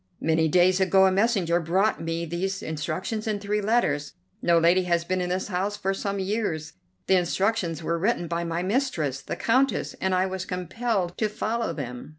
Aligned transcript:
Many 0.19 0.47
days 0.47 0.79
ago 0.79 1.05
a 1.05 1.11
messenger 1.11 1.59
brought 1.61 2.01
me 2.01 2.25
these 2.25 2.63
instructions 2.63 3.27
and 3.27 3.39
three 3.39 3.61
letters. 3.61 4.13
No 4.41 4.57
lady 4.57 4.85
has 4.85 5.05
been 5.05 5.21
in 5.21 5.29
this 5.29 5.49
house 5.49 5.77
for 5.77 5.93
some 5.93 6.17
years; 6.17 6.73
the 7.05 7.17
instructions 7.17 7.83
were 7.83 7.99
written 7.99 8.27
by 8.27 8.43
my 8.43 8.63
mistress, 8.63 9.21
the 9.21 9.35
Countess, 9.35 9.93
and 10.01 10.15
I 10.15 10.25
was 10.25 10.43
compelled 10.43 11.15
to 11.19 11.29
follow 11.29 11.71
them." 11.71 12.09